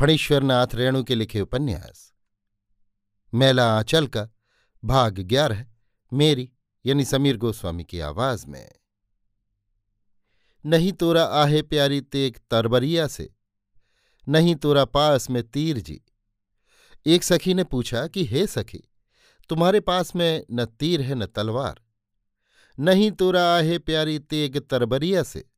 फणीश्वरनाथ 0.00 0.66
रेणु 0.74 1.04
के 1.04 1.14
लिखे 1.14 1.40
उपन्यास। 1.40 2.12
मेला 3.34 3.78
आंचल 3.78 4.06
का 4.06 4.28
भाग 4.84 5.18
ग्यारह, 5.18 5.66
मेरी 6.12 6.50
यानी 6.86 7.04
समीर 7.04 7.36
गोस्वामी 7.36 7.84
की 7.84 8.00
आवाज़ 8.00 8.46
में। 8.46 8.72
नहीं 10.66 10.92
तोरा 10.92 11.24
आहे 11.24 11.62
प्यारी 11.62 12.00
तेक 12.00 12.38
तरबरिया 12.50 13.06
से, 13.06 13.34
नहीं 14.28 14.54
तोरा 14.54 14.84
पास 14.84 15.30
में 15.30 15.42
तीर 15.42 15.80
जी। 15.80 16.00
एक 17.06 17.22
सखी 17.22 17.54
ने 17.54 17.64
पूछा 17.64 18.06
कि, 18.06 18.24
हे 18.24 18.46
सखी, 18.46 18.82
तुम्हारे 19.48 19.80
पास 19.80 20.16
में 20.16 20.46
न 20.52 20.64
तीर 20.64 21.00
है 21.00 21.14
न 21.14 21.26
तलवार। 21.26 21.80
नहीं 22.78 23.10
तोरा 23.10 23.56
आहे 23.56 23.78
प्यारी 23.78 24.18
तेग 24.18 24.58
तरबरिया 24.58 25.22
से, 25.22 25.50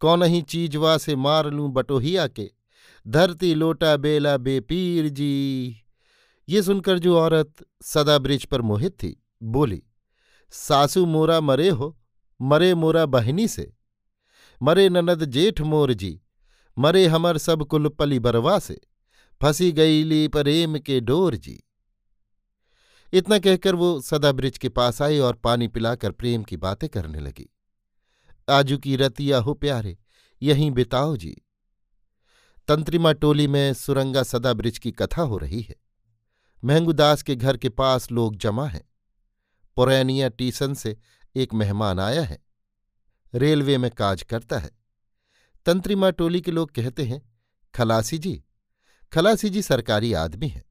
कौन 0.00 0.22
ही 0.22 0.42
चीजवा 0.42 0.98
से 0.98 1.16
मार 1.16 1.46
लूँ 1.46 1.72
बटोहिया 1.72 2.26
के 2.28 2.55
धरती 3.06 3.54
लोटा 3.54 3.96
बेला 3.96 4.36
बेपीर 4.36 5.08
जी। 5.08 5.76
ये 6.48 6.62
सुनकर 6.62 6.98
जो 6.98 7.18
औरत 7.18 7.54
सदा 7.82 8.18
ब्रिज 8.18 8.44
पर 8.44 8.62
मोहित 8.62 8.92
थी, 8.92 9.24
बोली, 9.42 9.82
सासू 10.50 11.06
मोरा 11.06 11.40
मरे 11.40 11.68
हो, 11.68 11.96
मरे 12.40 12.74
मोरा 12.74 13.06
बहिनी 13.06 13.48
से। 13.48 13.72
मरे 14.62 14.88
ननद 14.88 15.24
जेठ 15.24 15.60
मोर 15.60 15.92
जी, 15.92 16.20
मरे 16.78 17.06
हमर 17.06 17.38
सब 17.38 17.64
कुल 17.64 17.88
पली 17.88 18.18
बरवा 18.18 18.58
से। 18.58 18.80
फंसी 19.40 19.72
गईली 19.72 20.28
प्रेम 20.28 20.78
के 20.78 21.00
डोर 21.00 21.36
जी। 21.36 21.62
इतना 23.12 23.38
कहकर 23.38 23.74
वो 23.74 24.00
सदा 24.00 24.32
ब्रिज 24.32 24.58
के 24.58 24.68
पास 24.68 25.02
आई 25.02 25.18
और 25.18 25.34
पानी 25.34 25.68
पिलाकर 25.68 26.10
प्रेम 26.10 26.42
की 26.42 26.56
बातें 26.56 26.88
करने 26.88 27.20
लगी। 27.20 27.48
आजू 28.48 28.78
की 28.78 28.96
रतिया 28.96 29.38
हो 29.38 29.54
प्यारे, 29.54 29.98
यहीं 30.42 30.70
बिताओ 30.70 31.16
जी। 31.16 31.36
तंत्रिमा 32.68 33.12
टोली 33.12 33.46
में 33.46 33.74
सुरंगा 33.74 34.22
सदा 34.22 34.52
ब्रिज 34.52 34.78
की 34.78 34.90
कथा 34.92 35.22
हो 35.22 35.36
रही 35.38 35.60
है। 35.60 35.74
महंगूदास 36.64 37.22
के 37.22 37.36
घर 37.36 37.56
के 37.56 37.68
पास 37.68 38.10
लोग 38.12 38.36
जमा 38.36 38.66
हैं। 38.66 38.82
पुरैनिया 39.76 40.28
टीसन 40.28 40.74
से 40.74 40.96
एक 41.36 41.54
मेहमान 41.54 42.00
आया 42.00 42.22
है। 42.22 42.38
रेलवे 43.34 43.78
में 43.78 43.90
काज 43.90 44.22
करता 44.22 44.58
है। 44.58 44.70
तंत्रिमा 45.66 46.10
टोली 46.10 46.40
के 46.40 46.50
लोग 46.50 46.70
कहते 46.70 47.04
हैं, 47.04 47.22
खलासी 47.74 48.18
जी 48.18 48.42
खलासी 49.12 49.50
जी 49.50 49.62
सरकारी 49.62 50.12
आदमी 50.12 50.48
हैं। 50.48 50.64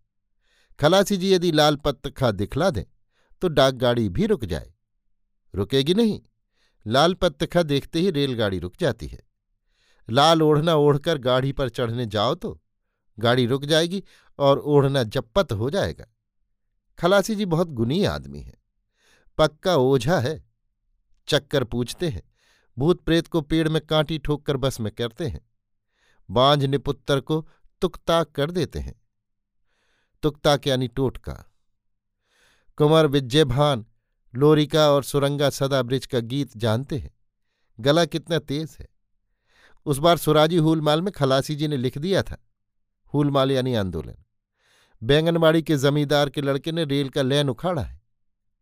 खलासी 0.80 1.18
जी 1.18 1.34
यदि 1.34 1.52
लाल 1.52 1.76
पत्तखा 1.76 2.32
दिखला 2.32 2.70
दें 2.70 2.84
तो 3.42 3.48
डाकगाड़ी 3.48 4.10
भी 4.10 4.26
रुक 4.26 4.46
जाए। 4.46 4.74
रुकेगी 5.56 5.94
नहीं। 5.94 6.22
लाल 6.88 7.14
पत्तखा 7.14 7.64
देखते 7.64 8.00
ही 8.00 8.12
रेलगाड़ी 8.12 8.60
रुक 8.60 8.74
जाती 8.80 9.08
है। 9.08 9.25
लाल 10.10 10.42
ओढ़ना 10.42 10.76
ओढ़कर 10.76 11.18
गाड़ी 11.18 11.52
पर 11.52 11.70
चढ़ने 11.70 12.06
जाओ 12.06 12.36
तो 12.36 12.62
गाड़ी 13.20 13.46
रुक 13.46 13.66
जाएगी 13.66 14.04
और 14.40 14.60
ओढ़ना 14.60 15.04
जप्पत 15.04 15.52
हो 15.52 15.70
जाएगा। 15.70 16.06
खलासी 17.00 17.36
जी 17.36 17.46
बहुत 17.46 17.70
गुनी 17.70 18.04
आदमी 18.04 18.42
है। 18.42 18.54
पक्का 19.38 19.76
ओझा 19.76 20.20
है। 20.20 20.46
चक्कर 21.28 21.64
पूछते 21.64 22.10
हैं। 22.10 22.22
भूत 22.78 23.02
प्रेत 23.02 23.28
को 23.28 23.42
पेड़ 23.42 23.70
में 23.70 23.82
कांटी 23.82 24.18
ठोक 24.18 24.46
कर 24.46 24.58
बस 24.58 24.80
में 24.80 24.92
करते 24.92 25.28
हैं। 25.28 25.50
बांझ 26.32 26.66
निपुत्तर 26.66 27.20
को 27.20 27.50
तुकताक 27.82 28.32
कर 28.32 28.52
देते 28.52 28.80
हैं। 28.80 29.02
तुकताक 30.24 30.68
यानी 30.68 30.88
टोटका। 30.88 31.34
कुंवर 32.78 33.06
विजयभान, 33.08 33.86
लोरिका 34.36 34.92
और 34.92 35.04
सुरंगा 35.04 35.50
सदा 35.50 35.82
ब्रिज 35.82 36.06
का 36.06 36.20
गीत 36.20 36.58
जानते 36.58 36.98
हैं। 36.98 37.12
गला 37.80 38.06
कितना 38.06 38.40
तेज 38.40 38.78
है। 38.80 38.95
उस 39.86 39.98
बार 39.98 40.18
सुराजी 40.18 40.58
हूलमाल 40.58 41.02
में 41.02 41.12
खलासी 41.12 41.56
जी 41.56 41.68
ने 41.68 41.78
लिख 41.78 41.98
दिया 41.98 42.24
था। 42.24 42.48
हूलमाल 43.14 43.52
यानी 43.52 43.74
आंदोलन। 43.74 44.16
बैंगनबाड़ी 45.04 45.64
के 45.64 45.78
जमींदार 45.78 46.30
के 46.30 46.42
लड़के 46.42 46.72
ने 46.72 46.84
रेल 46.84 47.10
का 47.10 47.22
लैन 47.22 47.50
उखाड़ा 47.50 47.82
है। 47.82 48.02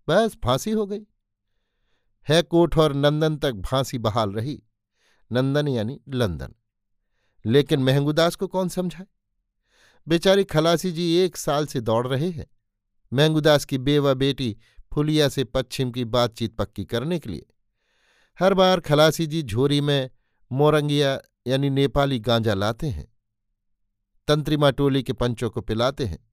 बस 0.09 0.37
फांसी 0.43 0.71
हो 0.71 0.85
गई। 0.85 1.05
है 2.29 2.41
कोठ 2.41 2.77
और 2.77 2.93
नंदन 2.93 3.37
तक 3.37 3.53
फांसी 3.55 3.97
बहाल 3.97 4.31
रही। 4.31 4.63
नंदन 5.31 5.67
यानी 5.67 6.01
लंदन। 6.09 6.53
लेकिन 7.45 7.79
महंगूदास 7.79 8.35
को 8.35 8.47
कौन 8.47 8.69
समझाए? 8.69 9.05
बेचारी 10.07 10.43
खलासी 10.43 10.91
जी 10.91 11.15
एक 11.15 11.37
साल 11.37 11.65
से 11.65 11.81
दौड़ 11.81 12.07
रहे 12.07 12.29
हैं। 12.29 12.47
महंगूदास 13.13 13.65
की 13.65 13.77
बेवा 13.77 14.13
बेटी 14.13 14.57
फुलिया 14.93 15.29
से 15.29 15.43
पश्चिम 15.43 15.91
की 15.91 16.05
बातचीत 16.05 16.55
पक्की 16.55 16.85
करने 16.85 17.19
के 17.19 17.29
लिए। 17.29 17.45
हर 18.39 18.53
बार 18.53 18.79
खलासी 18.79 19.27
जी 19.27 19.43
झोरी 19.43 19.81
में 19.81 20.09
मोरंगिया 20.53 21.19
यानी 21.47 21.69
नेपाली 21.69 22.19
गांजा 22.19 22.53
लाते 22.53 22.89
हैं। 22.89 23.13
तंत्रिमा 24.27 24.71
टोली 24.71 25.03
के 25.03 25.13
पंचों 25.13 25.49
को 25.49 25.61
पिलाते 25.61 26.05
हैं। 26.05 26.29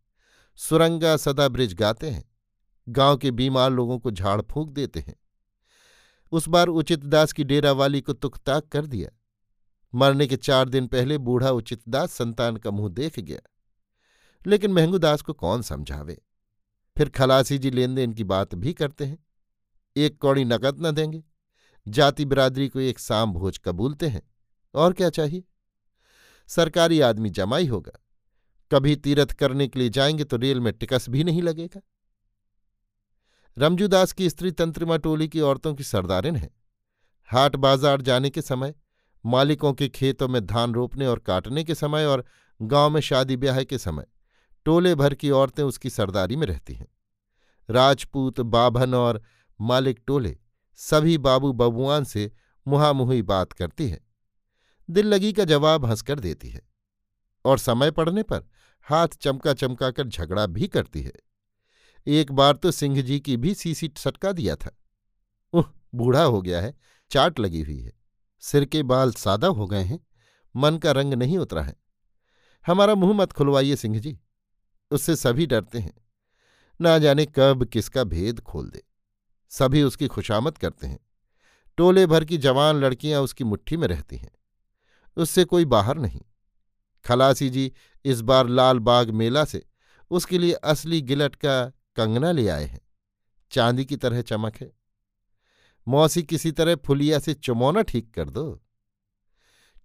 सुरंगा 0.56 1.16
सदा 1.16 1.48
ब्रिज 1.48 1.74
गाते 1.74 2.10
हैं। 2.10 2.30
गाँव 2.88 3.16
के 3.16 3.30
बीमार 3.30 3.70
लोगों 3.70 3.98
को 3.98 4.10
झाड़ 4.10 4.42
फूंक 4.42 4.70
देते 4.70 5.00
हैं। 5.00 5.16
उस 6.32 6.48
बार 6.48 6.68
उचित 6.68 7.00
दास 7.00 7.32
की 7.32 7.44
डेरावाली 7.44 8.00
को 8.00 8.12
तुकताक 8.12 8.64
कर 8.64 8.86
दिया। 8.86 9.10
मरने 9.94 10.26
के 10.26 10.36
चार 10.36 10.68
दिन 10.68 10.86
पहले 10.86 11.18
बूढ़ा 11.18 11.50
उचित 11.50 11.82
दास 11.88 12.12
संतान 12.12 12.56
का 12.56 12.70
मुँह 12.70 12.88
देख 12.88 13.20
गया। 13.20 13.40
लेकिन 14.46 14.72
महंगूदास 14.72 15.22
को 15.22 15.32
कौन 15.32 15.62
समझावे? 15.62 16.22
फिर 16.98 17.08
खलासी 17.08 17.58
जी 17.58 17.70
लेन 17.70 17.94
देन 17.94 18.12
की 18.12 18.24
बात 18.24 18.54
भी 18.54 18.72
करते 18.72 19.04
हैं। 19.04 19.26
एक 19.96 20.18
कौड़ी 20.18 20.44
नकद 20.44 20.86
न 20.86 20.90
देंगे। 20.90 21.24
जाति 21.88 22.24
बिरादरी 22.24 22.68
को 22.68 22.80
एक 22.80 22.98
साम 22.98 23.32
भोज 23.32 23.58
कबूलते 23.58 24.08
हैं। 24.08 24.22
और 24.74 24.92
क्या 24.92 25.10
चाहिए? 25.10 25.44
सरकारी 26.48 27.00
आदमी 27.00 27.30
जमाई 27.30 27.66
होगा। 27.66 27.92
कभी 28.70 28.96
तीरथ 28.96 29.26
करने 29.26 29.68
के 29.68 29.78
लिए 29.78 29.88
जाएँगे 29.88 30.24
तो 30.24 30.36
रेल 30.36 30.60
में 30.60 30.72
टिकस 30.72 31.08
भी 31.08 31.24
नहीं 31.24 31.42
लगेगा। 31.42 31.80
रमजूदास 33.56 34.12
की 34.12 34.30
स्त्री 34.30 34.50
तंत्रिमा 34.50 34.96
टोली 34.96 35.28
की 35.28 35.40
औरतों 35.40 35.74
की 35.74 35.84
सरदारिन 35.84 36.36
है। 36.36 36.50
हाट 37.28 37.56
बाज़ार 37.56 38.02
जाने 38.02 38.30
के 38.30 38.42
समय, 38.42 38.74
मालिकों 39.24 39.72
के 39.72 39.88
खेतों 39.88 40.28
में 40.28 40.46
धान 40.46 40.74
रोपने 40.74 41.06
और 41.06 41.18
काटने 41.18 41.64
के 41.64 41.74
समय 41.74 42.04
और 42.04 42.24
गाँव 42.62 42.90
में 42.90 43.00
शादी 43.00 43.36
ब्याह 43.36 43.62
के 43.62 43.78
समय, 43.78 44.06
टोले 44.64 44.94
भर 44.94 45.14
की 45.14 45.30
औरतें 45.30 45.62
उसकी 45.62 45.90
सरदारी 45.90 46.36
में 46.36 46.46
रहती 46.46 46.74
हैं। 46.74 46.88
राजपूत, 47.70 48.40
बाभन 48.40 48.94
और 48.94 49.22
मालिक 49.60 50.00
टोले 50.06 50.36
सभी 50.80 51.18
बाबू 51.18 51.52
बबुआन 51.52 52.04
से 52.04 52.32
मुहामुही 52.68 53.22
बात 53.22 53.52
करती 53.52 53.88
है। 53.88 54.00
दिल 54.90 55.06
लगी 55.06 55.32
का 55.32 55.44
जवाब 55.44 55.84
हंसकर 55.84 56.20
देती 56.20 56.48
है 56.48 56.62
और 57.44 57.58
समय 57.58 57.90
पड़ने 57.90 58.22
पर 58.22 58.48
हाथ 58.82 59.08
चमका 59.08 59.54
चमका 59.54 59.90
कर 59.90 60.08
झगड़ा 60.08 60.46
भी 60.46 60.68
करती 60.68 61.02
है। 61.02 61.12
एक 62.06 62.32
बार 62.32 62.56
तो 62.56 62.70
सिंह 62.70 63.02
जी 63.02 63.20
की 63.20 63.36
भी 63.36 63.54
सीसी 63.54 63.92
सटका 63.96 64.32
दिया 64.32 64.56
था। 64.56 64.76
उह, 65.52 65.64
बूढ़ा 65.94 66.22
हो 66.22 66.42
गया 66.42 66.60
है, 66.60 66.74
चाट 67.10 67.40
लगी 67.40 67.62
हुई 67.62 67.80
है। 67.80 67.92
सिर 68.40 68.64
के 68.64 68.82
बाल 68.82 69.12
सादा 69.12 69.48
हो 69.48 69.66
गए 69.66 69.82
हैं, 69.82 70.06
मन 70.56 70.78
का 70.78 70.92
रंग 70.92 71.14
नहीं 71.14 71.38
उतरा 71.38 71.62
है। 71.62 71.76
हमारा 72.66 72.94
मुँह 72.94 73.12
मत 73.12 73.32
खुलवाइए 73.32 73.76
सिंह 73.76 73.98
जी, 73.98 74.18
उससे 74.90 75.16
सभी 75.16 75.46
डरते 75.46 75.78
हैं। 75.78 75.94
ना 76.80 76.98
जाने 76.98 77.26
कब 77.26 77.64
किसका 77.64 78.04
भेद 78.04 78.40
खोल 78.40 78.70
दे। 78.70 78.89
सभी 79.50 79.82
उसकी 79.82 80.06
खुशामद 80.06 80.58
करते 80.58 80.86
हैं। 80.86 80.98
टोले 81.76 82.06
भर 82.06 82.24
की 82.24 82.38
जवान 82.38 82.76
लड़कियाँ 82.76 83.22
उसकी 83.22 83.44
मुट्ठी 83.44 83.76
में 83.76 83.88
रहती 83.88 84.16
हैं। 84.16 84.32
उससे 85.16 85.44
कोई 85.44 85.64
बाहर 85.64 85.98
नहीं। 85.98 86.20
खलासी 87.04 87.50
जी 87.50 87.72
इस 88.04 88.20
बार 88.20 88.48
लाल 88.48 88.78
बाग 88.78 89.10
मेला 89.10 89.44
से 89.44 89.66
उसके 90.10 90.38
लिए 90.38 90.52
असली 90.52 91.00
गिलट 91.00 91.34
का 91.34 91.72
कंगना 91.96 92.32
ले 92.32 92.48
आए 92.48 92.64
हैं। 92.64 92.80
चांदी 93.50 93.84
की 93.84 93.96
तरह 93.96 94.22
चमक 94.22 94.56
है। 94.56 94.72
मौसी 95.88 96.22
किसी 96.22 96.52
तरह 96.52 96.76
फुलिया 96.76 97.18
से 97.18 97.34
चुमौना 97.34 97.82
ठीक 97.82 98.14
कर 98.14 98.30
दो। 98.30 98.62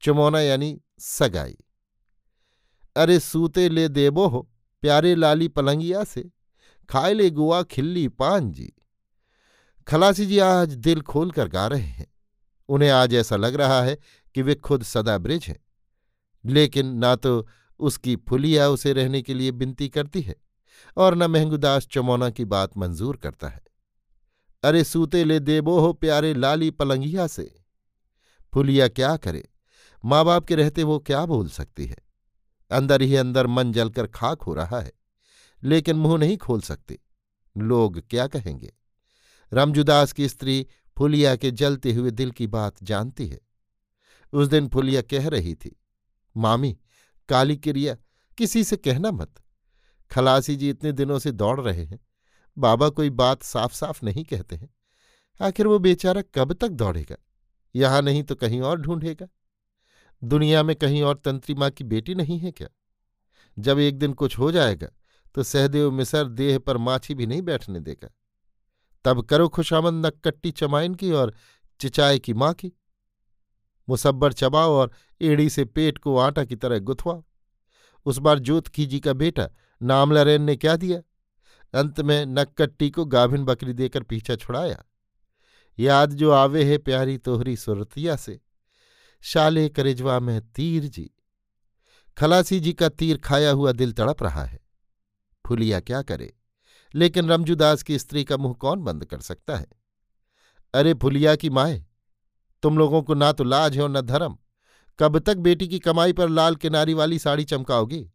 चुमौना 0.02 0.42
यानी 0.42 0.82
सगाई। 1.00 1.58
अरे 2.96 3.20
सूते 3.20 3.70
ले 3.70 3.88
देबो 3.88 4.28
हो, 4.28 4.52
प्यारे 4.82 5.16
लाली 5.16 5.48
पलंगिया 5.48 6.04
से। 6.04 6.32
खाए 6.90 7.14
ले 7.14 7.30
गुआ 7.30 7.64
खिल्ली 7.64 8.08
पान 8.08 8.52
जी। 8.52 8.74
खलासी 9.88 10.26
जी 10.26 10.38
आज 10.40 10.74
दिल 10.76 11.02
खोल 11.02 11.32
कर 11.32 11.48
गा 11.48 11.68
रहे 11.68 11.82
हैं। 11.82 12.06
उन्हें 12.70 12.90
आज 12.90 13.14
ऐसा 13.14 13.36
लग 13.36 13.56
रहा 13.56 13.82
है 13.82 13.98
कि 14.36 14.42
वे 14.42 14.56
खुद 14.56 14.84
सदा 14.84 15.18
ब्रिज 15.18 15.46
हैं। 15.46 15.60
लेकिन 16.46 16.88
ना 16.96 17.16
तो 17.16 17.48
उसकी 17.80 18.16
फुलिया 18.30 18.68
उसे 18.70 18.94
रहने 18.94 19.22
के 19.22 19.34
लिए 19.34 19.52
विनती 19.52 19.90
करती 19.90 20.22
है 20.22 20.36
और 20.98 21.16
न 21.16 21.24
महंगूदास 21.24 21.88
चमौना 21.88 22.30
की 22.30 22.46
बात 22.46 22.78
मंजूर 22.78 23.18
करता 23.18 23.48
है। 23.48 23.62
अरे 24.64 24.84
सूते 24.84 25.24
ले 25.24 25.40
देबो 25.40 25.80
हो 25.80 25.92
प्यारे 25.94 26.34
लाली 26.34 26.70
पलंगिया 26.72 27.28
से। 27.28 27.44
फुलिया 28.54 28.88
क्या 28.88 29.16
करे? 29.18 29.48
माँ 30.04 30.24
बाप 30.26 30.46
के 30.46 30.56
रहते 30.56 30.84
वो 30.84 30.98
क्या 31.00 31.26
बोल 31.26 31.50
सकती 31.50 31.86
है? 31.86 31.98
अंदर 32.72 33.02
ही 33.02 33.16
अंदर 33.16 33.48
मन 33.48 33.72
जलकर 33.72 34.08
खाक 34.08 34.42
हो 34.42 34.54
रहा 34.54 34.80
है, 34.80 34.92
लेकिन 35.64 35.96
मुँह 35.96 36.18
नहीं 36.18 36.38
खोल 36.38 36.62
सकते। 36.62 37.00
लोग 37.56 38.02
क्या 38.10 38.28
कहेंगे? 38.28 38.74
रमजुदास 39.54 40.12
की 40.14 40.30
स्त्री 40.30 40.66
फुलिया 40.98 41.36
के 41.36 41.52
जलते 41.52 41.94
हुए 41.94 42.12
दिल 42.12 42.32
की 42.32 42.48
बात 42.48 42.84
जानती 42.84 43.28
है। 43.28 43.40
उस 44.34 44.48
दिन 44.48 44.68
फुलिया 44.68 45.02
कह 45.02 45.28
रही 45.30 45.56
थी, 45.56 45.76
मामी, 46.38 46.78
काली 47.30 47.58
क्रिया, 47.58 47.96
किसी 48.38 48.64
से 48.64 48.78
कहना 48.78 49.12
मत। 49.12 49.34
खलासी 50.12 50.56
जी 50.56 50.70
इतने 50.70 50.92
दिनों 50.92 51.20
से 51.20 51.32
दौड़ 51.32 51.60
रहे 51.62 51.86
हैं। 51.86 52.00
बाबा 52.58 52.90
कोई 52.90 53.10
बात 53.10 53.44
साफ़ 53.44 53.74
साफ़ 53.74 54.06
नहीं 54.06 54.24
कहते 54.24 54.56
हैं। 54.56 54.70
आखिर 55.42 55.68
वो 55.68 55.80
बेचारा 55.80 56.22
कब 56.36 56.54
तक 56.54 56.68
दौड़ेगा? 56.68 57.16
यहाँ 57.76 58.02
नहीं 58.02 58.24
तो 58.24 58.36
कहीं 58.36 58.62
और 58.62 58.82
ढूंढेगा। 58.82 59.28
दुनिया 60.24 60.64
में 60.64 60.76
कहीं 60.76 61.02
और 61.04 61.18
तंत्री 61.18 61.56
माँ 61.56 61.70
की 61.70 61.84
बेटी 61.84 62.16
नहीं 62.16 62.40
है 62.40 62.52
क्या? 62.52 62.68
जब 63.60 63.80
एक 63.80 63.98
दिन 63.98 64.14
कुछ 64.14 64.38
हो 64.40 64.52
जाएगा 64.52 64.88
तो 65.36 65.44
सहदेव 65.44 65.92
मिसर 65.92 66.28
देह 66.30 66.60
पर 66.60 66.78
माछी 66.78 67.14
भी 67.14 67.26
नहीं 67.26 67.42
बैठने 67.42 67.80
देगा। 67.80 68.10
तब 69.06 69.22
करो 69.22 69.50
खुशामंद 69.50 70.06
नक्कट्टी 70.06 70.52
चमाइन 70.52 70.96
की 70.96 71.12
और 71.12 71.34
चिचाए 71.80 72.20
की 72.20 72.34
माँ 72.34 72.54
की। 72.54 72.72
मुसब्बर 73.90 74.34
चबाओ 74.34 74.72
और 74.72 74.92
एड़ी 75.22 75.50
से 75.50 75.66
पेट 75.66 75.98
को 75.98 76.18
आटा 76.18 76.46
की 76.46 76.56
तरह 76.56 76.80
गुथवाओ। 76.80 77.24
उस 78.06 78.18
बार 78.18 78.40
जोत 78.40 78.68
खीजी 78.68 79.00
का 79.00 79.14
बेटा 79.14 79.50
नामलरेन 79.82 80.42
ने 80.42 80.56
क्या 80.56 80.76
दिया? 80.76 81.00
अंत 81.80 82.02
में 82.02 82.26
नक्कट्टी 82.26 82.90
को 82.90 83.06
गाभिन 83.06 83.46
बकरी 83.46 83.74
देकर 83.74 84.04
पीछा 84.04 84.36
छुड़ाया। 84.36 84.84
याद 85.80 86.14
जो 86.14 86.32
आवे 86.32 86.64
है 86.64 86.78
प्यारी 86.78 87.18
तोहरी 87.18 87.56
सुरतिया 87.56 88.16
से। 88.16 88.42
शाले 89.22 89.70
करिजवा 89.70 90.20
में 90.20 90.52
तीर 90.52 90.84
जी। 90.84 91.12
खलासी 92.18 92.60
जी 92.60 92.74
का 92.74 92.90
तीर 92.90 93.18
खाया 93.18 93.52
हुआ 93.52 93.72
दिल 93.72 93.92
तड़प 93.92 94.24
रहा 94.24 94.44
है। 94.44 94.60
फुलिया 95.48 95.80
क्या 95.80 96.02
करे? 96.02 96.34
लेकिन 96.96 97.30
रमजूदास 97.30 97.84
की 97.84 98.00
स्त्री 98.00 98.24
का 98.24 98.38
मुँह 98.38 98.54
कौन 98.54 98.84
बंद 98.84 99.06
कर 99.06 99.20
सकता 99.20 99.56
है? 99.56 99.68
अरे 100.74 100.94
फुलिया 100.94 101.36
की 101.36 101.50
माए, 101.50 101.84
तुम 102.64 102.78
लोगों 102.78 103.02
को 103.04 103.14
ना 103.14 103.32
तो 103.32 103.44
लाज 103.44 103.76
है 103.78 103.84
और 103.84 103.90
न 103.90 104.02
धर्म। 104.02 104.38
कब 105.00 105.20
तक 105.20 105.38
बेटी 105.38 105.68
की 105.68 105.80
कमाई 105.80 106.14
पर 106.14 106.30
लाल 106.30 106.56
किनारी 106.56 106.94
वाली 106.94 107.20
साड़ी 107.20 107.44
चमकाओगी? 107.44 108.08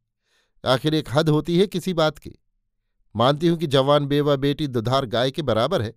आखिर 0.65 0.95
एक 0.95 1.09
हद 1.13 1.29
होती 1.29 1.59
है 1.59 1.67
किसी 1.67 1.95
बात 1.95 2.19
की। 2.19 2.33
मानती 3.15 3.49
हूँ 3.49 3.59
कि 3.59 3.67
जवान 3.67 4.07
बेवा 4.07 4.37
बेटी 4.37 4.67
दुधार 4.67 5.07
गाय 5.07 5.31
के 5.31 5.43
बराबर 5.43 5.83
है, 5.83 5.95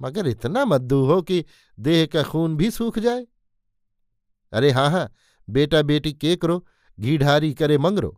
मगर 0.00 0.26
इतना 0.26 0.64
मद्दू 0.64 1.04
हो 1.06 1.20
कि 1.22 1.44
देह 1.78 2.04
का 2.06 2.22
खून 2.22 2.56
भी 2.56 2.70
सूख 2.70 2.98
जाए। 2.98 3.26
अरे 4.52 4.70
हाँ 4.70 4.90
हाँ 4.90 5.10
बेटा 5.48 5.82
बेटी 5.82 6.12
के 6.12 6.34
करो 6.36 6.64
घीढ़ारी 6.98 7.52
करे 7.54 7.78
मंगरो 7.78 8.16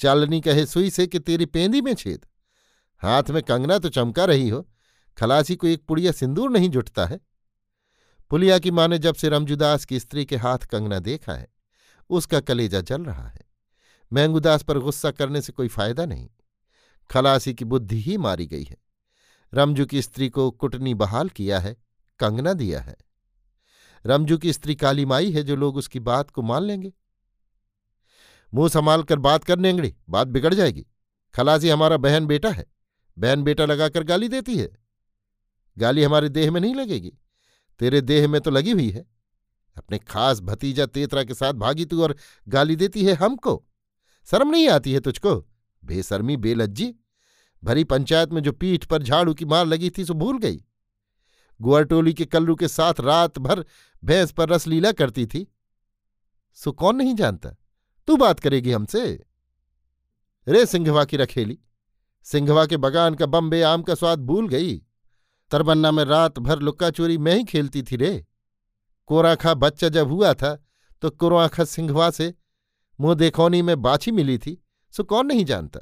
चालनी 0.00 0.40
कहे 0.40 0.64
सुई 0.66 0.90
से 0.90 1.06
कि 1.06 1.18
तेरी 1.18 1.46
पेंदी 1.46 1.80
में 1.80 1.94
छेद। 1.94 2.26
हाथ 3.04 3.22
में 3.30 3.42
कंगना 3.42 3.78
तो 3.78 3.88
चमका 3.88 4.24
रही 4.24 4.48
हो, 4.48 4.68
खलासी 5.18 5.56
को 5.56 5.66
एक 5.66 5.84
पुड़िया 5.86 6.12
सिंदूर 6.12 6.50
नहीं 6.50 6.70
जुटता 6.70 7.06
है। 7.06 7.20
पुलिया 8.30 8.58
की 8.58 8.70
माँ 8.70 8.88
ने 8.88 8.98
जब 8.98 9.14
से 9.14 9.28
रमजुदास 9.28 9.84
की 9.84 10.00
स्त्री 10.00 10.24
के 10.24 10.36
हाथ 10.36 10.58
कंगना 10.58 10.98
देखा 10.98 11.32
है, 11.32 11.48
उसका 12.10 12.40
कलेजा 12.40 12.80
जल 12.80 13.04
रहा 13.04 13.28
है। 13.28 13.40
महंगूदास 14.12 14.62
पर 14.62 14.78
गुस्सा 14.78 15.10
करने 15.10 15.40
से 15.40 15.52
कोई 15.52 15.68
फ़ायदा 15.68 16.06
नहीं। 16.06 16.30
खलासी 17.10 17.54
की 17.54 17.64
बुद्धि 17.64 18.00
ही 18.00 18.16
मारी 18.16 18.46
गई 18.46 18.64
है। 18.64 18.76
रमजू 19.54 19.86
की 19.86 20.02
स्त्री 20.02 20.28
को 20.28 20.50
कुटनी 20.50 20.94
बहाल 20.94 21.28
किया 21.28 21.58
है, 21.58 21.76
कंगना 22.18 22.52
दिया 22.52 22.80
है। 22.80 22.96
रमजू 24.06 24.38
की 24.38 24.52
स्त्री 24.52 24.74
काली 24.74 25.04
माई 25.04 25.32
है 25.32 25.42
जो 25.42 25.56
लोग 25.56 25.76
उसकी 25.76 26.00
बात 26.00 26.30
को 26.30 26.42
मान 26.42 26.62
लेंगे। 26.62 26.92
मुँह 28.54 28.68
संभाल 28.68 29.02
कर 29.02 29.18
बात 29.18 29.44
करने 29.44 29.70
अंगड़ी, 29.70 29.94
बात 30.08 30.28
बिगड़ 30.28 30.54
जाएगी। 30.54 30.86
खलासी 31.34 31.68
हमारा 31.68 31.96
बहन 31.96 32.26
बेटा 32.26 32.50
है। 32.50 32.73
बहन 33.18 33.42
बेटा 33.42 33.64
लगाकर 33.64 34.02
गाली 34.02 34.28
देती 34.28 34.56
है। 34.56 34.76
गाली 35.78 36.02
हमारे 36.02 36.28
देह 36.28 36.50
में 36.50 36.60
नहीं 36.60 36.74
लगेगी। 36.74 37.12
तेरे 37.78 38.00
देह 38.00 38.28
में 38.28 38.40
तो 38.40 38.50
लगी 38.50 38.70
हुई 38.70 38.90
है। 38.90 39.06
अपने 39.76 39.98
खास 39.98 40.40
भतीजा 40.40 40.86
तेतरा 40.86 41.24
के 41.24 41.34
साथ 41.34 41.52
भागी 41.52 41.84
तू 41.84 42.02
और 42.02 42.16
गाली 42.48 42.76
देती 42.76 43.04
है 43.04 43.14
हमको। 43.14 43.66
शर्म 44.26 44.50
नहीं 44.50 44.68
आती 44.68 44.92
है 44.92 45.00
तुझको? 45.00 45.48
बेसरमी 45.84 46.36
बेलज्जी। 46.36 46.94
भरी 47.64 47.84
पंचायत 47.84 48.30
में 48.30 48.42
जो 48.42 48.52
पीठ 48.52 48.84
पर 48.84 49.02
झाड़ू 49.02 49.34
की 49.34 49.44
मार 49.44 49.66
लगी 49.66 49.90
थी 49.90 50.04
सो 50.04 50.14
भूल 50.14 50.38
गई। 50.38 50.64
गुआरटोली 51.60 52.14
के 52.14 52.24
कल्लू 52.24 52.54
के 52.54 52.68
साथ 52.68 52.94
रात 53.00 53.38
भर 53.38 53.64
भैंस 54.04 54.32
पर 54.32 54.48
रसलीला 54.48 54.92
करती 54.92 55.26
थी। 55.26 55.54
सो 56.54 56.72
कौन 56.72 56.96
नहीं 56.96 57.14
जानता? 57.14 57.50
तू 58.06 58.16
बात 58.16 58.40
करेगी 58.40 58.72
हमसे। 58.72 59.24
रे 60.48 60.66
सिंघवा 60.66 61.04
की 61.04 61.16
रखेली। 61.16 61.58
सिंघवा 62.26 62.64
के 62.66 62.76
बगान 62.76 63.14
का 63.14 63.26
बम्बे 63.26 63.62
आम 63.62 63.82
का 63.82 63.94
स्वाद 63.94 64.18
भूल 64.18 64.48
गई। 64.48 64.76
तरबन्ना 65.52 65.90
में 65.90 66.04
रात 66.04 66.38
भर 66.38 66.58
लुक्का 66.58 66.90
चोरी 66.90 67.18
मैं 67.18 67.34
ही 67.36 67.44
खेलती 67.44 67.82
थी 67.82 67.96
रे। 67.96 68.26
कोराखा 69.06 69.54
बच्चा 69.54 69.88
जब 69.88 70.10
हुआ 70.10 70.32
था 70.34 70.54
तो 71.02 71.10
कुराखा 71.10 71.64
सिंघवा 71.64 72.10
से 72.10 72.32
मुँह 72.98 73.14
देखौनी 73.14 73.60
में 73.62 73.80
बाछी 73.82 74.10
मिली 74.10 74.38
थी, 74.38 74.62
सो 74.94 75.04
कौन 75.04 75.26
नहीं 75.26 75.44
जानता। 75.44 75.80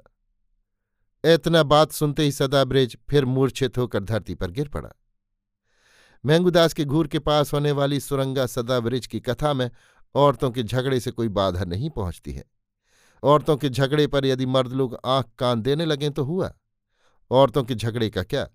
इतना 1.24 1.62
बात 1.62 1.92
सुनते 1.92 2.22
ही 2.22 2.32
सदाब्रेज 2.32 2.96
फिर 3.10 3.24
मूर्छित 3.24 3.78
होकर 3.78 4.04
धरती 4.04 4.34
पर 4.34 4.50
गिर 4.50 4.68
पड़ा। 4.68 4.88
महंगूदास 6.24 6.72
के 6.72 6.84
घूर 6.84 7.06
के 7.06 7.18
पास 7.18 7.52
होने 7.52 7.72
वाली 7.72 8.00
सुरंगा 8.00 8.46
सदाब्रिज 8.46 9.06
की 9.06 9.20
कथा 9.20 9.52
में 9.52 9.70
औरतों 10.14 10.50
के 10.50 10.62
झगड़े 10.62 11.00
से 11.00 11.10
कोई 11.10 11.28
बाधा 11.28 11.64
नहीं 11.64 11.90
पहुँचती 11.90 12.32
है। 12.32 12.44
औरतों 13.22 13.56
के 13.56 13.68
झगड़े 13.68 14.06
पर 14.06 14.26
यदि 14.26 14.46
मर्द 14.46 14.72
लोग 14.72 14.98
आँख 15.04 15.26
कान 15.38 15.62
देने 15.62 15.84
लगें 15.84 16.10
तो 16.10 16.24
हुआ। 16.24 16.52
औरतों 17.30 17.64
के 17.64 17.74
झगड़े 17.74 18.10
का 18.10 18.22
क्या? 18.22 18.48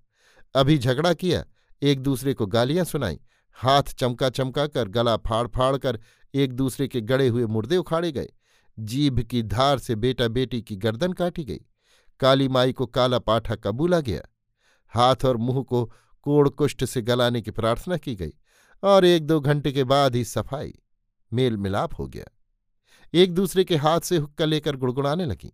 अभी 0.55 0.77
झगड़ा 0.77 1.13
किया, 1.13 1.45
एक 1.81 1.99
दूसरे 1.99 2.33
को 2.33 2.45
गालियाँ 2.45 2.85
सुनाई, 2.85 3.19
हाथ 3.53 3.83
चमका 3.83 4.29
चमका 4.29 4.67
कर, 4.67 4.87
गला 4.87 5.17
फाड़ 5.17 5.47
फाड़ 5.47 5.77
कर 5.77 5.99
एक 6.33 6.53
दूसरे 6.53 6.87
के 6.87 7.01
गड़े 7.01 7.27
हुए 7.27 7.45
मुर्दे 7.45 7.77
उखाड़े 7.77 8.11
गए। 8.11 8.27
जीभ 8.79 9.19
की 9.19 9.43
धार 9.43 9.79
से 9.79 9.95
बेटा 9.95 10.27
बेटी 10.27 10.61
की 10.61 10.75
गर्दन 10.75 11.13
काटी 11.13 11.43
गई। 11.43 11.59
काली 12.19 12.47
माई 12.47 12.73
को 12.73 12.85
काला 12.85 13.19
पाठा 13.19 13.55
कबूला 13.55 13.99
गया। 13.99 14.21
हाथ 14.87 15.25
और 15.25 15.37
मुँह 15.37 15.63
को 15.63 15.93
कोड़ 16.21 16.49
कुष्ठ 16.49 16.85
से 16.85 17.01
गलाने 17.01 17.41
की 17.41 17.51
प्रार्थना 17.51 17.97
की 17.97 18.15
गई 18.15 18.33
और 18.83 19.05
एक 19.05 19.27
दो 19.27 19.39
घंटे 19.39 19.71
के 19.71 19.83
बाद 19.83 20.15
ही 20.15 20.23
सफ़ाई 20.25 20.73
मेल 21.33 21.57
मिलाप 21.57 21.99
हो 21.99 22.07
गया। 22.07 22.25
एक 23.13 23.33
दूसरे 23.33 23.63
के 23.63 23.75
हाथ 23.75 23.99
से 23.99 24.17
हुक्का 24.17 24.45
लेकर 24.45 24.75
गुड़गुड़ाने 24.75 25.25
लगीं। 25.25 25.49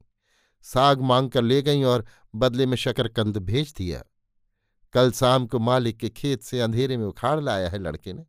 साग 0.62 1.02
मांग 1.02 1.30
कर 1.30 1.42
ले 1.42 1.62
गईं 1.62 1.84
और 1.84 2.06
बदले 2.36 2.66
में 2.66 2.78
शकरकंद 2.78 3.38
भेज 3.38 3.74
दिया। 3.78 4.04
कल 4.94 5.12
शाम 5.12 5.48
को 5.48 5.60
मालिक 5.60 5.98
के 5.98 6.10
खेत 6.10 6.44
से 6.44 6.60
अंधेरे 6.60 6.98
में 6.98 7.06
उखाड़ 7.06 7.40
लाया 7.40 7.70
है 7.70 7.80
लड़के 7.80 8.14
ने। 8.14 8.26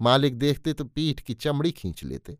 मालिक 0.00 0.38
देखते 0.38 0.72
तो 0.72 0.84
पीठ 0.84 1.20
की 1.20 1.34
चमड़ी 1.34 1.72
खींच 1.72 2.04
लेते। 2.04 2.38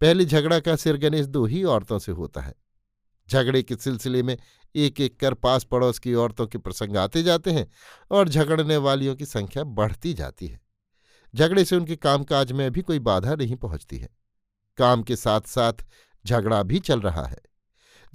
पहले 0.00 0.24
झगड़ा 0.24 0.60
का 0.60 0.76
सिर 0.76 0.96
गणेश 0.96 1.26
दो 1.26 1.46
ही 1.46 1.64
औरतों 1.64 1.98
से 1.98 2.12
होता 2.12 2.40
है। 2.40 2.54
झगड़े 3.30 3.62
के 3.62 3.76
सिलसिले 3.76 4.22
में 4.22 4.38
एक 4.74 5.00
एक 5.00 5.20
कर 5.20 5.34
पास 5.34 5.64
पड़ोस 5.64 5.98
की 5.98 6.14
औरतों 6.14 6.46
के 6.46 6.58
प्रसंग 6.58 6.96
आते 6.96 7.22
जाते 7.22 7.50
हैं 7.50 7.70
और 8.10 8.28
झगड़ने 8.28 8.76
वालियों 8.76 9.16
की 9.16 9.26
संख्या 9.26 9.64
बढ़ती 9.64 10.14
जाती 10.14 10.46
है। 10.46 10.60
झगड़े 11.34 11.64
से 11.64 11.76
उनके 11.76 11.96
कामकाज 11.96 12.52
में 12.52 12.70
भी 12.70 12.82
कोई 12.82 12.98
बाधा 12.98 13.34
नहीं 13.34 13.56
पहुँचती 13.56 13.98
है। 13.98 14.25
काम 14.76 15.02
के 15.02 15.16
साथ 15.16 15.40
साथ 15.40 15.72
झगड़ा 16.26 16.62
भी 16.62 16.78
चल 16.78 17.00
रहा 17.00 17.24
है। 17.26 17.38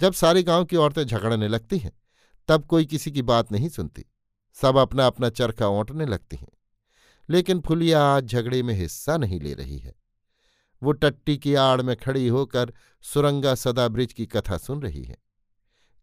जब 0.00 0.12
सारे 0.12 0.42
गाँव 0.42 0.64
की 0.64 0.76
औरतें 0.76 1.04
झगड़ने 1.04 1.48
लगती 1.48 1.78
हैं, 1.78 1.92
तब 2.48 2.64
कोई 2.64 2.84
किसी 2.84 3.10
की 3.10 3.22
बात 3.22 3.52
नहीं 3.52 3.68
सुनती। 3.68 4.04
सब 4.54 4.76
अपना 4.76 5.06
अपना 5.06 5.28
चरखा 5.28 5.66
ओंटने 5.66 6.06
लगती 6.06 6.36
हैं। 6.36 6.48
लेकिन 7.30 7.60
फुलिया 7.60 8.04
आज 8.04 8.24
झगड़े 8.24 8.62
में 8.62 8.74
हिस्सा 8.74 9.16
नहीं 9.16 9.40
ले 9.40 9.54
रही 9.54 9.78
है। 9.78 9.94
वो 10.82 10.92
टट्टी 10.92 11.36
की 11.36 11.54
आड़ 11.54 11.82
में 11.82 11.96
खड़ी 11.96 12.28
होकर 12.28 12.72
सुरंगा 13.02 13.54
सदा 13.54 13.88
ब्रिज 13.88 14.12
की 14.12 14.26
कथा 14.26 14.58
सुन 14.58 14.82
रही 14.82 15.04
है। 15.04 15.18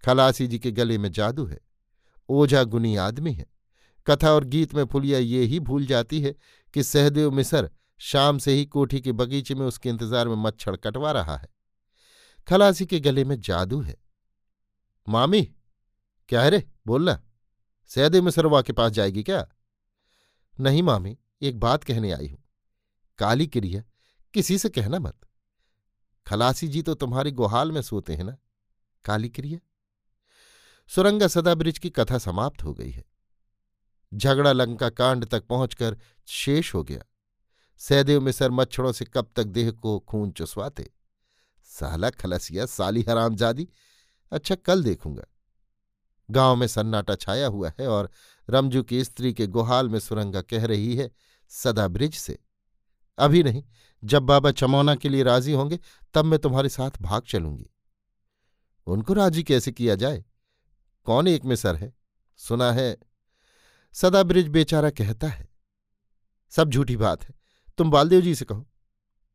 खलासी 0.05 0.47
जी 0.47 0.59
के 0.59 0.71
गले 0.71 0.97
में 0.97 1.11
जादू 1.11 1.45
है। 1.45 1.59
ओझा 2.29 2.63
गुनी 2.63 2.95
आदमी 2.95 3.33
है। 3.33 3.45
कथा 4.07 4.31
और 4.31 4.43
गीत 4.43 4.73
में 4.73 4.85
फुलिया 4.85 5.19
ये 5.19 5.43
ही 5.43 5.59
भूल 5.59 5.85
जाती 5.85 6.21
है 6.21 6.35
कि 6.73 6.83
सहदेव 6.83 7.31
मिसर 7.31 7.71
शाम 8.01 8.37
से 8.37 8.53
ही 8.53 8.65
कोठी 8.65 9.01
के 9.01 9.11
बगीचे 9.11 9.55
में 9.55 9.65
उसके 9.65 9.89
इंतज़ार 9.89 10.27
में 10.27 10.35
मच्छर 10.35 10.75
कटवा 10.75 11.11
रहा 11.11 11.37
है। 11.37 11.49
खलासी 12.47 12.85
के 12.85 12.99
गले 12.99 13.23
में 13.23 13.39
जादू 13.41 13.81
है। 13.81 13.95
मामी, 15.07 15.41
क्या 16.29 16.41
है 16.41 16.49
रे? 16.49 16.63
बोलना 16.87 17.21
सहदेव 17.87 18.23
मिसरवा 18.23 18.61
के 18.61 18.73
पास 18.73 18.91
जाएगी 18.91 19.23
क्या? 19.23 19.47
नहीं 20.59 20.83
मामी, 20.83 21.17
एक 21.41 21.59
बात 21.59 21.83
कहने 21.83 22.11
आई 22.11 22.27
हूँ। 22.27 22.43
काली 23.19 23.47
क्रिया, 23.47 23.83
किसी 24.33 24.57
से 24.57 24.69
कहना 24.69 24.99
मत। 24.99 25.19
खलासी 26.27 26.67
जी 26.67 26.81
तो 26.81 26.93
तुम्हारी 26.93 27.31
गुहाल 27.31 27.71
में 27.71 27.81
सोते 27.81 28.15
हैं 28.15 28.23
ना। 28.23 28.37
काली 29.05 29.29
क्रिया? 29.29 29.59
सुरंगा 30.87 31.27
सदाब्रिज 31.27 31.77
की 31.77 31.89
कथा 31.89 32.17
समाप्त 32.17 32.63
हो 32.63 32.73
गई 32.73 32.91
है। 32.91 33.03
झगड़ा 34.13 34.51
लंका 34.51 34.89
कांड 34.89 35.25
तक 35.25 35.47
पहुंचकर 35.47 35.97
शेष 36.27 36.73
हो 36.73 36.83
गया। 36.83 37.03
सहदेव 37.79 38.21
में 38.21 38.31
सर 38.31 38.51
मच्छरों 38.51 38.91
से 38.91 39.05
कब 39.05 39.31
तक 39.35 39.43
देह 39.43 39.71
को 39.71 39.99
खून 39.99 40.31
चुसवाते 40.31 40.91
साला 41.63 42.09
खलसिया, 42.09 42.65
साली 42.65 43.05
हरामजादी। 43.09 43.67
अच्छा 44.31 44.55
कल 44.55 44.83
देखूँगा। 44.83 45.23
गाँव 46.31 46.55
में 46.55 46.67
सन्नाटा 46.67 47.15
छाया 47.15 47.47
हुआ 47.47 47.71
है 47.79 47.87
और 47.87 48.09
रमजू 48.49 48.83
की 48.83 49.03
स्त्री 49.03 49.33
के 49.33 49.47
गुहाल 49.47 49.89
में 49.89 49.99
सुरंगा 49.99 50.41
कह 50.41 50.65
रही 50.65 50.95
है, 50.95 51.11
सदा 51.49 51.87
ब्रिज 51.87 52.15
से। 52.15 52.37
अभी 53.17 53.43
नहीं, 53.43 53.63
जब 54.03 54.23
बाबा 54.23 54.51
चमौना 54.51 54.95
के 54.95 55.09
लिए 55.09 55.23
राज़ी 55.23 55.53
होंगे, 55.53 55.79
तब 56.13 56.25
मैं 56.25 56.39
तुम्हारे 56.39 56.69
साथ 56.69 56.91
भाग 57.01 57.21
चलूँगी। 57.21 57.69
उनको 58.87 59.13
राज़ी 59.13 59.43
कैसे 59.43 59.71
किया 59.71 59.95
जाए? 59.95 60.25
कौन 61.03 61.27
एक 61.27 61.45
में 61.45 61.55
सर 61.55 61.75
है? 61.75 61.93
सुना 62.37 62.71
है, 62.71 62.97
सदा 63.93 64.23
ब्रिज 64.23 64.47
बेचारा 64.47 64.89
कहता 64.89 65.27
है। 65.27 65.49
सब 66.49 66.69
झूठी 66.69 66.97
बात 66.97 67.23
है। 67.23 67.38
तुम 67.79 67.91
बालदेव 67.91 68.21
जी 68.21 68.35
से 68.35 68.45
कहो। 68.45 68.67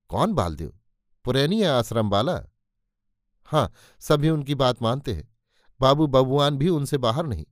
कौन 0.08 0.32
बालदेव? 0.32 0.78
पुरैनी 1.24 1.62
है 1.62 1.68
आश्रम 1.68 2.10
वाला 2.10 2.44
हाँ 3.44 3.72
सभी 4.00 4.30
उनकी 4.30 4.54
बात 4.54 4.82
मानते 4.82 5.14
हैं। 5.14 5.36
बाबू 5.80 6.06
बबुआन 6.06 6.56
भी 6.56 6.68
उनसे 6.68 6.98
बाहर 6.98 7.26
नहीं। 7.26 7.44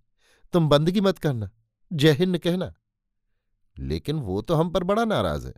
तुम 0.52 0.68
बंदगी 0.68 1.00
मत 1.00 1.18
करना, 1.18 1.50
जय 1.92 2.12
हिंद 2.12 2.38
कहना। 2.38 2.74
लेकिन 3.78 4.16
वो 4.16 4.42
तो 4.42 4.54
हम 4.54 4.70
पर 4.70 4.84
बड़ा 4.84 5.04
नाराज़ 5.04 5.46
है। 5.46 5.54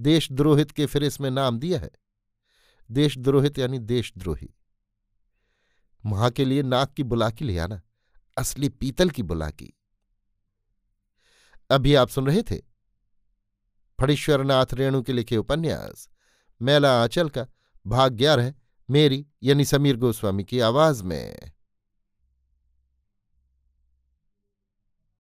देशद्रोहित 0.00 0.70
के 0.70 0.86
फिर 0.86 1.04
इसमें 1.04 1.30
नाम 1.30 1.58
दिया 1.58 1.80
है। 1.80 1.90
देशद्रोहित 2.90 3.58
यानी 3.58 3.78
देशद्रोही 3.78 4.54
माँ 6.06 6.30
के 6.30 6.44
लिए 6.44 6.62
नाक 6.62 6.92
की 6.92 7.02
बुलाकी 7.02 7.44
ले 7.44 7.58
आना, 7.58 7.82
असली 8.36 8.68
पीतल 8.68 9.10
की 9.10 9.22
बुलाकी। 9.22 9.72
अभी 11.70 11.94
आप 11.94 12.08
सुन 12.08 12.26
रहे 12.26 12.42
थे 12.42 12.73
फणीश्वरनाथ 14.00 14.66
रेणु 14.72 15.02
के 15.02 15.12
लिखे 15.12 15.36
उपन्यास। 15.36 16.08
मेला 16.62 17.02
आंचल 17.02 17.28
का 17.28 17.46
भाग 17.86 18.12
ग्यारह 18.12 18.54
मेरी 18.90 19.26
यानी 19.42 19.64
समीर 19.64 19.96
गोस्वामी 19.96 20.44
की 20.44 20.60
आवाज़ 20.60 21.04
में। 21.04 21.53